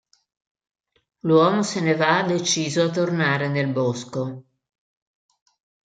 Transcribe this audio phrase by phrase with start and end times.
[1.27, 4.43] L'uomo se ne va deciso a tornare nel bosco.